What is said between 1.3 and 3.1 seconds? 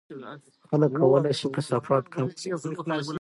شي کثافات کم کړي.